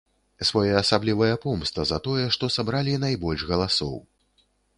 Своеасаблівая 0.49 1.35
помста 1.43 1.85
за 1.89 1.99
тое, 2.07 2.25
што 2.37 2.49
сабралі 2.57 2.97
найбольш 3.05 3.41
галасоў. 3.53 3.95